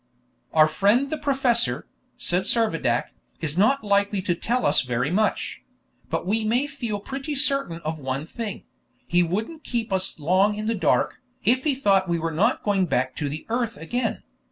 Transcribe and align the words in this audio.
"Our 0.51 0.67
friend 0.67 1.11
the 1.11 1.17
professor," 1.19 1.87
said 2.17 2.45
Servadac, 2.47 3.09
"is 3.39 3.55
not 3.55 3.83
likely 3.83 4.19
to 4.23 4.33
tell 4.33 4.65
us 4.65 4.81
very 4.81 5.11
much; 5.11 5.61
but 6.09 6.25
we 6.25 6.43
may 6.43 6.65
feel 6.65 6.99
pretty 6.99 7.35
certain 7.35 7.77
of 7.81 7.99
one 7.99 8.25
thing: 8.25 8.63
he 9.05 9.21
wouldn't 9.21 9.63
keep 9.63 9.93
us 9.93 10.17
long 10.17 10.55
in 10.55 10.65
the 10.65 10.73
dark, 10.73 11.21
if 11.43 11.65
he 11.65 11.75
thought 11.75 12.09
we 12.09 12.17
were 12.17 12.31
not 12.31 12.63
going 12.63 12.87
back 12.87 13.15
to 13.17 13.29
the 13.29 13.45
earth 13.47 13.77
again. 13.77 14.23